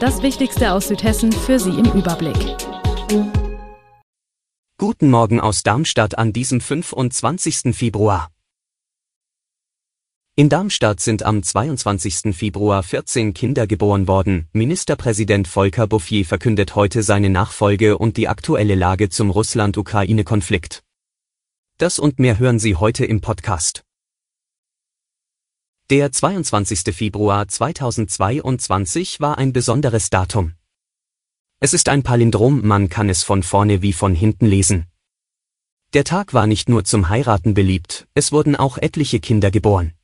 Das 0.00 0.22
Wichtigste 0.22 0.72
aus 0.72 0.86
Südhessen 0.86 1.32
für 1.32 1.58
Sie 1.58 1.70
im 1.70 1.86
Überblick. 1.86 2.36
Guten 4.78 5.10
Morgen 5.10 5.40
aus 5.40 5.64
Darmstadt 5.64 6.16
an 6.16 6.32
diesem 6.32 6.60
25. 6.60 7.74
Februar. 7.74 8.30
In 10.36 10.48
Darmstadt 10.48 11.00
sind 11.00 11.24
am 11.24 11.42
22. 11.42 12.32
Februar 12.32 12.84
14 12.84 13.34
Kinder 13.34 13.66
geboren 13.66 14.06
worden. 14.06 14.46
Ministerpräsident 14.52 15.48
Volker 15.48 15.88
Bouffier 15.88 16.24
verkündet 16.24 16.76
heute 16.76 17.02
seine 17.02 17.28
Nachfolge 17.28 17.98
und 17.98 18.16
die 18.16 18.28
aktuelle 18.28 18.76
Lage 18.76 19.08
zum 19.08 19.30
Russland-Ukraine-Konflikt. 19.30 20.84
Das 21.78 21.98
und 21.98 22.20
mehr 22.20 22.38
hören 22.38 22.60
Sie 22.60 22.76
heute 22.76 23.04
im 23.04 23.20
Podcast. 23.20 23.82
Der 25.90 26.12
22. 26.12 26.94
Februar 26.94 27.48
2022 27.48 29.20
war 29.20 29.38
ein 29.38 29.54
besonderes 29.54 30.10
Datum. 30.10 30.52
Es 31.60 31.72
ist 31.72 31.88
ein 31.88 32.02
Palindrom, 32.02 32.60
man 32.60 32.90
kann 32.90 33.08
es 33.08 33.22
von 33.22 33.42
vorne 33.42 33.80
wie 33.80 33.94
von 33.94 34.14
hinten 34.14 34.44
lesen. 34.44 34.84
Der 35.94 36.04
Tag 36.04 36.34
war 36.34 36.46
nicht 36.46 36.68
nur 36.68 36.84
zum 36.84 37.08
Heiraten 37.08 37.54
beliebt, 37.54 38.06
es 38.12 38.32
wurden 38.32 38.54
auch 38.54 38.76
etliche 38.76 39.18
Kinder 39.18 39.50
geboren. 39.50 39.94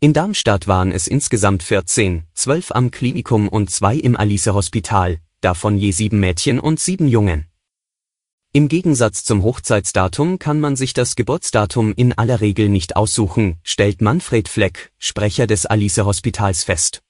In 0.00 0.12
Darmstadt 0.12 0.66
waren 0.66 0.90
es 0.90 1.06
insgesamt 1.06 1.62
14, 1.62 2.24
12 2.34 2.72
am 2.72 2.90
Klinikum 2.90 3.46
und 3.46 3.70
zwei 3.70 3.94
im 3.94 4.16
Alice 4.16 4.48
Hospital, 4.48 5.20
davon 5.40 5.78
je 5.78 5.92
sieben 5.92 6.18
Mädchen 6.18 6.58
und 6.58 6.80
sieben 6.80 7.06
Jungen. 7.06 7.49
Im 8.52 8.66
Gegensatz 8.66 9.22
zum 9.22 9.44
Hochzeitsdatum 9.44 10.40
kann 10.40 10.58
man 10.58 10.74
sich 10.74 10.92
das 10.92 11.14
Geburtsdatum 11.14 11.94
in 11.94 12.18
aller 12.18 12.40
Regel 12.40 12.68
nicht 12.68 12.96
aussuchen, 12.96 13.60
stellt 13.62 14.02
Manfred 14.02 14.48
Fleck, 14.48 14.90
Sprecher 14.98 15.46
des 15.46 15.66
Alice 15.66 15.98
Hospitals 15.98 16.64
fest. 16.64 17.00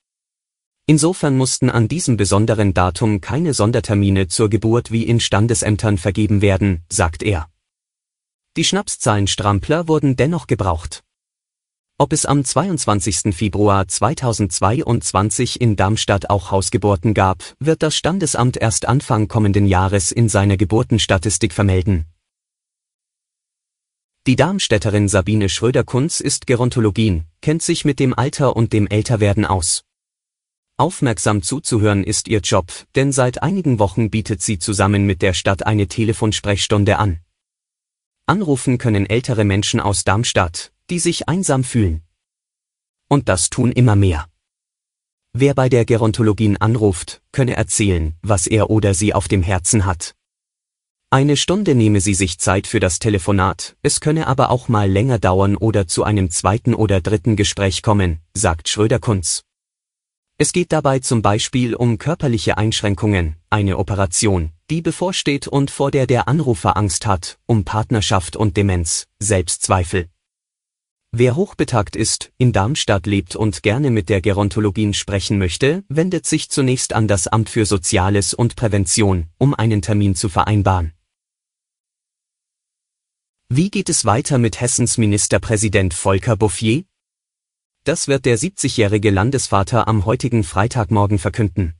Insofern 0.84 1.38
mussten 1.38 1.70
an 1.70 1.88
diesem 1.88 2.18
besonderen 2.18 2.74
Datum 2.74 3.22
keine 3.22 3.54
Sondertermine 3.54 4.28
zur 4.28 4.50
Geburt 4.50 4.90
wie 4.90 5.04
in 5.04 5.18
Standesämtern 5.18 5.96
vergeben 5.96 6.42
werden, 6.42 6.84
sagt 6.90 7.22
er. 7.22 7.48
Die 8.58 8.64
Schnapszahlenstrampler 8.64 9.88
wurden 9.88 10.16
dennoch 10.16 10.46
gebraucht. 10.46 11.04
Ob 12.00 12.14
es 12.14 12.24
am 12.24 12.42
22. 12.42 13.36
Februar 13.36 13.86
2022 13.86 15.60
in 15.60 15.76
Darmstadt 15.76 16.30
auch 16.30 16.50
Hausgeburten 16.50 17.12
gab, 17.12 17.44
wird 17.58 17.82
das 17.82 17.94
Standesamt 17.94 18.56
erst 18.56 18.88
Anfang 18.88 19.28
kommenden 19.28 19.66
Jahres 19.66 20.10
in 20.10 20.30
seiner 20.30 20.56
Geburtenstatistik 20.56 21.52
vermelden. 21.52 22.06
Die 24.26 24.34
Darmstädterin 24.34 25.08
Sabine 25.08 25.50
Schröder-Kunz 25.50 26.20
ist 26.20 26.46
Gerontologin, 26.46 27.26
kennt 27.42 27.60
sich 27.62 27.84
mit 27.84 27.98
dem 27.98 28.14
Alter 28.14 28.56
und 28.56 28.72
dem 28.72 28.86
Älterwerden 28.86 29.44
aus. 29.44 29.84
Aufmerksam 30.78 31.42
zuzuhören 31.42 32.02
ist 32.02 32.28
ihr 32.28 32.40
Job, 32.40 32.72
denn 32.94 33.12
seit 33.12 33.42
einigen 33.42 33.78
Wochen 33.78 34.08
bietet 34.08 34.40
sie 34.40 34.58
zusammen 34.58 35.04
mit 35.04 35.20
der 35.20 35.34
Stadt 35.34 35.66
eine 35.66 35.86
Telefonsprechstunde 35.86 36.98
an. 36.98 37.20
Anrufen 38.24 38.78
können 38.78 39.04
ältere 39.04 39.44
Menschen 39.44 39.80
aus 39.80 40.04
Darmstadt, 40.04 40.72
die 40.90 40.98
sich 40.98 41.28
einsam 41.28 41.64
fühlen. 41.64 42.02
Und 43.08 43.28
das 43.28 43.48
tun 43.48 43.72
immer 43.72 43.96
mehr. 43.96 44.26
Wer 45.32 45.54
bei 45.54 45.68
der 45.68 45.84
Gerontologin 45.84 46.56
anruft, 46.56 47.22
könne 47.32 47.56
erzählen, 47.56 48.14
was 48.20 48.46
er 48.46 48.68
oder 48.68 48.94
sie 48.94 49.14
auf 49.14 49.28
dem 49.28 49.42
Herzen 49.42 49.86
hat. 49.86 50.14
Eine 51.12 51.36
Stunde 51.36 51.74
nehme 51.74 52.00
sie 52.00 52.14
sich 52.14 52.38
Zeit 52.38 52.66
für 52.66 52.78
das 52.78 52.98
Telefonat, 52.98 53.76
es 53.82 54.00
könne 54.00 54.26
aber 54.26 54.50
auch 54.50 54.68
mal 54.68 54.90
länger 54.90 55.18
dauern 55.18 55.56
oder 55.56 55.86
zu 55.88 56.04
einem 56.04 56.30
zweiten 56.30 56.74
oder 56.74 57.00
dritten 57.00 57.34
Gespräch 57.34 57.82
kommen, 57.82 58.20
sagt 58.32 58.68
Schröder-Kunz. 58.68 59.42
Es 60.38 60.52
geht 60.52 60.72
dabei 60.72 61.00
zum 61.00 61.20
Beispiel 61.20 61.74
um 61.74 61.98
körperliche 61.98 62.58
Einschränkungen, 62.58 63.36
eine 63.50 63.76
Operation, 63.76 64.52
die 64.70 64.82
bevorsteht 64.82 65.46
und 65.46 65.70
vor 65.70 65.90
der 65.90 66.06
der 66.06 66.28
Anrufer 66.28 66.76
Angst 66.76 67.06
hat, 67.06 67.38
um 67.46 67.64
Partnerschaft 67.64 68.36
und 68.36 68.56
Demenz, 68.56 69.06
Selbstzweifel. 69.18 70.08
Wer 71.12 71.34
hochbetagt 71.34 71.96
ist, 71.96 72.30
in 72.38 72.52
Darmstadt 72.52 73.04
lebt 73.06 73.34
und 73.34 73.64
gerne 73.64 73.90
mit 73.90 74.08
der 74.08 74.20
Gerontologin 74.20 74.94
sprechen 74.94 75.38
möchte, 75.38 75.82
wendet 75.88 76.24
sich 76.24 76.50
zunächst 76.50 76.92
an 76.92 77.08
das 77.08 77.26
Amt 77.26 77.50
für 77.50 77.66
Soziales 77.66 78.32
und 78.32 78.54
Prävention, 78.54 79.26
um 79.36 79.52
einen 79.52 79.82
Termin 79.82 80.14
zu 80.14 80.28
vereinbaren. 80.28 80.92
Wie 83.48 83.70
geht 83.70 83.88
es 83.88 84.04
weiter 84.04 84.38
mit 84.38 84.60
Hessens 84.60 84.98
Ministerpräsident 84.98 85.94
Volker 85.94 86.36
Bouffier? 86.36 86.84
Das 87.82 88.06
wird 88.06 88.24
der 88.24 88.38
70-jährige 88.38 89.10
Landesvater 89.10 89.88
am 89.88 90.04
heutigen 90.04 90.44
Freitagmorgen 90.44 91.18
verkünden. 91.18 91.74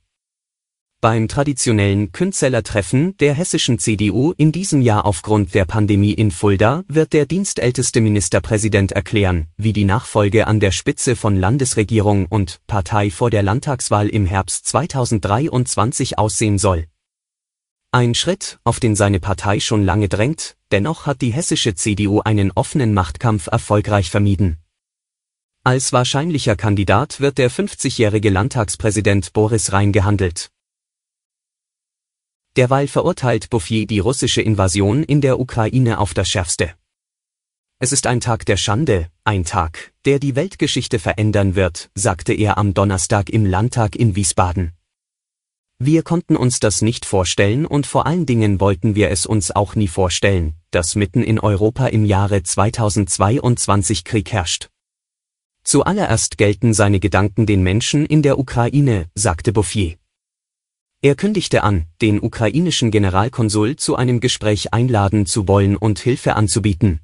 Beim 1.03 1.29
traditionellen 1.29 2.13
Künzellertreffen 2.13 3.17
der 3.17 3.33
hessischen 3.33 3.79
CDU 3.79 4.35
in 4.37 4.53
diesem 4.53 4.83
Jahr 4.83 5.07
aufgrund 5.07 5.55
der 5.55 5.65
Pandemie 5.65 6.13
in 6.13 6.31
Fulda 6.31 6.85
wird 6.89 7.15
der 7.15 7.25
dienstälteste 7.25 8.03
Ministerpräsident 8.03 8.93
erklären, 8.93 9.47
wie 9.57 9.73
die 9.73 9.87
Nachfolge 9.87 10.47
an 10.47 10.61
der 10.61 10.73
Spitze 10.73 11.17
von 11.17 11.37
Landesregierung 11.37 12.27
und 12.27 12.61
Partei 12.67 13.11
vor 13.11 13.31
der 13.31 13.43
Landtagswahl 13.43 14.11
im 14.11 14.27
Herbst 14.27 14.67
2023 14.67 16.19
aussehen 16.19 16.59
soll. 16.59 16.85
Ein 17.93 18.15
Schritt, 18.15 18.59
auf 18.65 18.79
den 18.79 18.95
seine 18.95 19.21
Partei 19.21 19.59
schon 19.59 19.83
lange 19.83 20.11
drängt, 20.11 20.59
dennoch 20.71 21.07
hat 21.07 21.23
die 21.23 21.33
hessische 21.33 21.75
CDU 21.75 22.21
einen 22.21 22.53
offenen 22.53 22.93
Machtkampf 22.93 23.47
erfolgreich 23.47 24.11
vermieden. 24.11 24.59
Als 25.65 25.95
wahrscheinlicher 25.95 26.57
Kandidat 26.57 27.21
wird 27.21 27.39
der 27.39 27.51
50-jährige 27.51 28.29
Landtagspräsident 28.29 29.33
Boris 29.33 29.73
Rhein 29.73 29.93
gehandelt. 29.93 30.51
Derweil 32.61 32.89
verurteilt 32.89 33.49
Bouffier 33.49 33.87
die 33.87 34.01
russische 34.01 34.43
Invasion 34.43 35.03
in 35.03 35.23
der 35.23 35.41
Ukraine 35.41 35.99
auf 35.99 36.13
das 36.13 36.29
Schärfste. 36.29 36.75
Es 37.79 37.91
ist 37.91 38.07
ein 38.07 38.21
Tag 38.21 38.45
der 38.45 38.59
Schande, 38.59 39.07
ein 39.25 39.47
Tag, 39.47 39.95
der 40.05 40.19
die 40.19 40.37
Weltgeschichte 40.37 40.99
verändern 40.99 41.55
wird, 41.55 41.89
sagte 41.95 42.35
er 42.35 42.59
am 42.59 42.75
Donnerstag 42.75 43.31
im 43.31 43.47
Landtag 43.47 43.97
in 43.97 44.15
Wiesbaden. 44.15 44.73
Wir 45.79 46.03
konnten 46.03 46.37
uns 46.37 46.61
das 46.61 46.83
nicht 46.83 47.07
vorstellen 47.07 47.65
und 47.65 47.87
vor 47.87 48.05
allen 48.05 48.27
Dingen 48.27 48.61
wollten 48.61 48.95
wir 48.95 49.11
es 49.11 49.25
uns 49.25 49.51
auch 49.51 49.75
nie 49.75 49.89
vorstellen, 49.89 50.53
dass 50.71 50.97
mitten 50.97 51.23
in 51.23 51.41
Europa 51.41 51.87
im 51.87 52.05
Jahre 52.05 52.43
2022 52.43 54.05
Krieg 54.05 54.33
herrscht. 54.33 54.69
Zuallererst 55.65 56.37
gelten 56.37 56.75
seine 56.75 57.01
Gedanken 57.01 57.47
den 57.47 57.63
Menschen 57.63 58.05
in 58.05 58.21
der 58.21 58.39
Ukraine, 58.39 59.07
sagte 59.15 59.55
Bouffier. 59.55 60.00
Er 61.03 61.15
kündigte 61.15 61.63
an, 61.63 61.87
den 62.03 62.21
ukrainischen 62.21 62.91
Generalkonsul 62.91 63.77
zu 63.77 63.97
einem 63.97 64.21
Gespräch 64.21 64.75
einladen 64.75 65.25
zu 65.25 65.49
wollen 65.49 65.77
und 65.77 65.99
Hilfe 65.99 66.37
anzubieten. 66.37 67.01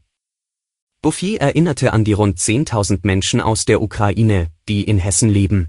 Bouffier 1.01 1.41
erinnerte 1.41 1.95
an 1.95 2.05
die 2.05 2.13
rund 2.13 2.39
10.000 2.39 3.01
Menschen 3.05 3.41
aus 3.41 3.65
der 3.65 3.81
Ukraine, 3.81 4.51
die 4.69 4.85
in 4.85 4.99
Hessen 4.99 5.31
leben. 5.31 5.69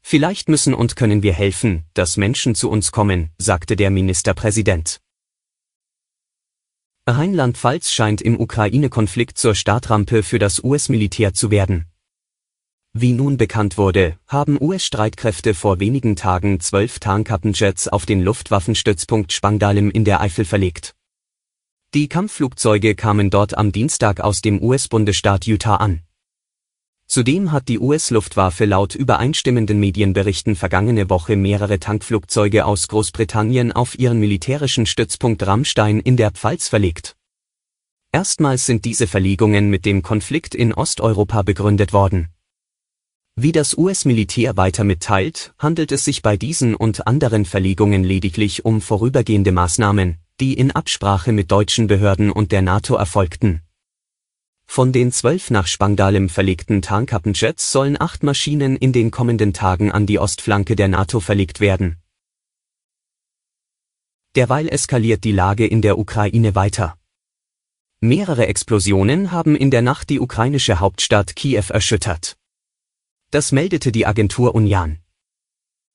Vielleicht 0.00 0.48
müssen 0.48 0.74
und 0.74 0.96
können 0.96 1.22
wir 1.22 1.32
helfen, 1.32 1.84
dass 1.94 2.16
Menschen 2.16 2.56
zu 2.56 2.68
uns 2.68 2.90
kommen, 2.90 3.30
sagte 3.38 3.76
der 3.76 3.90
Ministerpräsident. 3.90 5.00
Rheinland-Pfalz 7.06 7.92
scheint 7.92 8.20
im 8.20 8.40
Ukraine-Konflikt 8.40 9.38
zur 9.38 9.54
Startrampe 9.54 10.24
für 10.24 10.40
das 10.40 10.64
US-Militär 10.64 11.34
zu 11.34 11.52
werden. 11.52 11.91
Wie 12.94 13.12
nun 13.12 13.38
bekannt 13.38 13.78
wurde, 13.78 14.18
haben 14.28 14.60
US-Streitkräfte 14.60 15.54
vor 15.54 15.80
wenigen 15.80 16.14
Tagen 16.14 16.60
zwölf 16.60 16.98
Tarnkappenjets 16.98 17.88
auf 17.88 18.04
den 18.04 18.20
Luftwaffenstützpunkt 18.22 19.32
Spangdahlem 19.32 19.90
in 19.90 20.04
der 20.04 20.20
Eifel 20.20 20.44
verlegt. 20.44 20.94
Die 21.94 22.06
Kampfflugzeuge 22.08 22.94
kamen 22.94 23.30
dort 23.30 23.56
am 23.56 23.72
Dienstag 23.72 24.20
aus 24.20 24.42
dem 24.42 24.62
US-Bundesstaat 24.62 25.46
Utah 25.46 25.76
an. 25.76 26.02
Zudem 27.06 27.50
hat 27.50 27.68
die 27.68 27.78
US-Luftwaffe 27.78 28.66
laut 28.66 28.94
übereinstimmenden 28.94 29.80
Medienberichten 29.80 30.54
vergangene 30.54 31.08
Woche 31.08 31.36
mehrere 31.36 31.80
Tankflugzeuge 31.80 32.66
aus 32.66 32.88
Großbritannien 32.88 33.72
auf 33.72 33.98
ihren 33.98 34.20
militärischen 34.20 34.84
Stützpunkt 34.84 35.46
Rammstein 35.46 35.98
in 35.98 36.18
der 36.18 36.30
Pfalz 36.30 36.68
verlegt. 36.68 37.16
Erstmals 38.12 38.66
sind 38.66 38.84
diese 38.84 39.06
Verlegungen 39.06 39.70
mit 39.70 39.86
dem 39.86 40.02
Konflikt 40.02 40.54
in 40.54 40.74
Osteuropa 40.74 41.40
begründet 41.40 41.94
worden. 41.94 42.28
Wie 43.34 43.52
das 43.52 43.78
US-Militär 43.78 44.58
weiter 44.58 44.84
mitteilt, 44.84 45.54
handelt 45.58 45.90
es 45.90 46.04
sich 46.04 46.20
bei 46.20 46.36
diesen 46.36 46.74
und 46.74 47.06
anderen 47.06 47.46
Verlegungen 47.46 48.04
lediglich 48.04 48.66
um 48.66 48.82
vorübergehende 48.82 49.52
Maßnahmen, 49.52 50.18
die 50.38 50.52
in 50.52 50.70
Absprache 50.70 51.32
mit 51.32 51.50
deutschen 51.50 51.86
Behörden 51.86 52.30
und 52.30 52.52
der 52.52 52.60
NATO 52.60 52.94
erfolgten. 52.94 53.62
Von 54.66 54.92
den 54.92 55.12
zwölf 55.12 55.50
nach 55.50 55.66
Spangdahlem 55.66 56.28
verlegten 56.28 56.82
Tarnkappenjets 56.82 57.72
sollen 57.72 57.98
acht 57.98 58.22
Maschinen 58.22 58.76
in 58.76 58.92
den 58.92 59.10
kommenden 59.10 59.54
Tagen 59.54 59.90
an 59.90 60.04
die 60.04 60.18
Ostflanke 60.18 60.76
der 60.76 60.88
NATO 60.88 61.18
verlegt 61.18 61.60
werden. 61.60 62.02
Derweil 64.34 64.68
eskaliert 64.68 65.24
die 65.24 65.32
Lage 65.32 65.66
in 65.66 65.80
der 65.80 65.98
Ukraine 65.98 66.54
weiter. 66.54 66.98
Mehrere 68.00 68.46
Explosionen 68.46 69.32
haben 69.32 69.56
in 69.56 69.70
der 69.70 69.82
Nacht 69.82 70.10
die 70.10 70.20
ukrainische 70.20 70.80
Hauptstadt 70.80 71.34
Kiew 71.34 71.64
erschüttert. 71.70 72.36
Das 73.32 73.50
meldete 73.50 73.92
die 73.92 74.04
Agentur 74.04 74.54
Unian. 74.54 74.98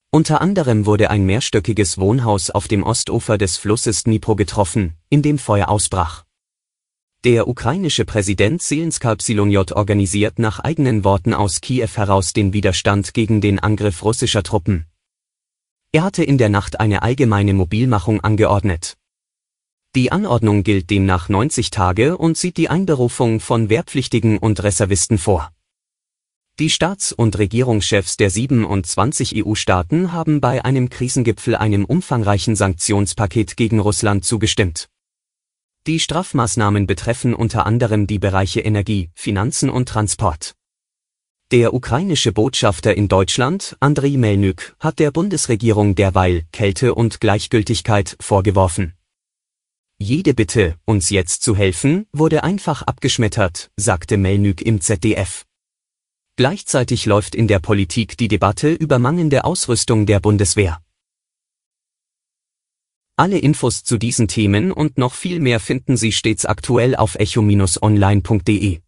Unter 0.09 0.41
anderem 0.41 0.87
wurde 0.87 1.11
ein 1.11 1.23
mehrstöckiges 1.23 1.99
Wohnhaus 1.99 2.49
auf 2.49 2.67
dem 2.67 2.81
Ostufer 2.81 3.37
des 3.37 3.57
Flusses 3.57 4.05
Dnipro 4.05 4.35
getroffen, 4.35 4.95
in 5.09 5.21
dem 5.21 5.37
Feuer 5.37 5.69
ausbrach. 5.69 6.25
Der 7.23 7.47
ukrainische 7.47 8.05
Präsident 8.05 8.63
Zelensky 8.63 9.33
J 9.33 9.71
organisiert 9.71 10.39
nach 10.39 10.61
eigenen 10.61 11.03
Worten 11.03 11.35
aus 11.35 11.61
Kiew 11.61 11.89
heraus 11.93 12.33
den 12.33 12.53
Widerstand 12.53 13.13
gegen 13.13 13.39
den 13.39 13.59
Angriff 13.59 14.03
russischer 14.03 14.41
Truppen. 14.41 14.87
Er 15.91 16.01
hatte 16.05 16.23
in 16.23 16.39
der 16.39 16.49
Nacht 16.49 16.79
eine 16.79 17.03
allgemeine 17.03 17.53
Mobilmachung 17.53 18.19
angeordnet. 18.21 18.97
Die 19.93 20.11
Anordnung 20.11 20.63
gilt 20.63 20.89
demnach 20.89 21.29
90 21.29 21.69
Tage 21.69 22.17
und 22.17 22.35
sieht 22.35 22.57
die 22.57 22.69
Einberufung 22.69 23.39
von 23.39 23.69
Wehrpflichtigen 23.69 24.39
und 24.39 24.63
Reservisten 24.63 25.19
vor. 25.19 25.51
Die 26.59 26.71
Staats- 26.71 27.11
und 27.11 27.37
Regierungschefs 27.37 28.17
der 28.17 28.31
27 28.31 29.45
EU-Staaten 29.45 30.11
haben 30.11 30.41
bei 30.41 30.65
einem 30.65 30.89
Krisengipfel 30.89 31.55
einem 31.55 31.85
umfangreichen 31.85 32.55
Sanktionspaket 32.55 33.57
gegen 33.57 33.79
Russland 33.79 34.25
zugestimmt. 34.25 34.89
Die 35.85 35.99
Strafmaßnahmen 35.99 36.87
betreffen 36.87 37.35
unter 37.35 37.67
anderem 37.67 38.07
die 38.07 38.17
Bereiche 38.17 38.61
Energie, 38.61 39.11
Finanzen 39.13 39.69
und 39.69 39.87
Transport. 39.87 40.55
Der 41.51 41.75
ukrainische 41.75 42.31
Botschafter 42.31 42.97
in 42.97 43.07
Deutschland, 43.07 43.77
Andriy 43.79 44.17
Melnyk, 44.17 44.75
hat 44.79 44.97
der 44.97 45.11
Bundesregierung 45.11 45.93
derweil 45.93 46.45
Kälte 46.51 46.95
und 46.95 47.21
Gleichgültigkeit 47.21 48.17
vorgeworfen. 48.19 48.93
Jede 49.99 50.33
Bitte, 50.33 50.75
uns 50.85 51.11
jetzt 51.11 51.43
zu 51.43 51.55
helfen, 51.55 52.07
wurde 52.11 52.43
einfach 52.43 52.81
abgeschmettert, 52.81 53.69
sagte 53.77 54.17
Melnyk 54.17 54.63
im 54.63 54.81
ZDF. 54.81 55.45
Gleichzeitig 56.37 57.07
läuft 57.07 57.33
in 57.33 57.47
der 57.47 57.57
Politik 57.57 58.15
die 58.15 58.27
Debatte 58.27 58.71
über 58.71 58.99
mangelnde 58.99 59.43
Ausrüstung 59.43 60.05
der 60.05 60.19
Bundeswehr. 60.19 60.77
Alle 63.15 63.39
Infos 63.39 63.83
zu 63.83 63.97
diesen 63.97 64.27
Themen 64.27 64.71
und 64.71 64.99
noch 64.99 65.15
viel 65.15 65.39
mehr 65.39 65.59
finden 65.59 65.97
Sie 65.97 66.11
stets 66.11 66.45
aktuell 66.45 66.95
auf 66.95 67.15
echo-online.de. 67.15 68.81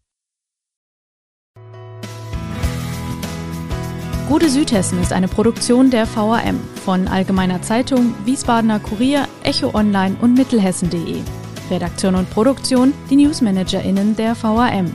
Gute 4.28 4.48
Südhessen 4.48 5.02
ist 5.02 5.12
eine 5.12 5.26
Produktion 5.26 5.90
der 5.90 6.06
VAM 6.06 6.60
von 6.84 7.08
Allgemeiner 7.08 7.62
Zeitung, 7.62 8.14
Wiesbadener 8.24 8.78
Kurier, 8.78 9.26
Echo 9.42 9.74
Online 9.74 10.16
und 10.20 10.34
Mittelhessen.de. 10.34 11.16
Redaktion 11.68 12.14
und 12.14 12.30
Produktion 12.30 12.92
die 13.10 13.16
NewsmanagerInnen 13.16 14.14
der 14.14 14.40
VAM. 14.40 14.94